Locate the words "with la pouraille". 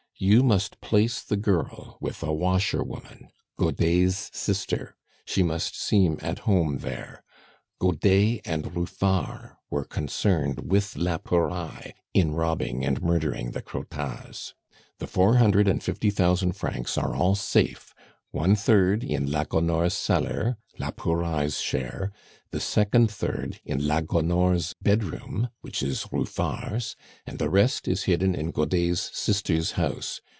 10.71-11.93